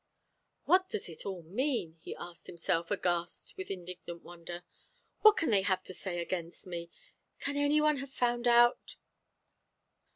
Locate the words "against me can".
6.19-7.55